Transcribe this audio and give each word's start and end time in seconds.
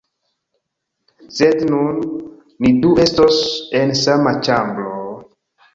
Sed 1.35 1.61
nun, 1.73 2.01
ni 2.65 2.73
du 2.87 2.95
estos 3.07 3.41
en 3.83 3.95
sama 4.03 4.35
ĉambro... 4.49 4.97